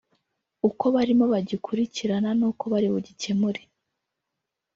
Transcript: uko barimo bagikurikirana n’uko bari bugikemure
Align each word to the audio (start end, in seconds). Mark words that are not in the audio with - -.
uko 0.67 0.83
barimo 0.95 1.25
bagikurikirana 1.33 2.29
n’uko 2.39 2.63
bari 2.73 2.87
bugikemure 2.93 3.61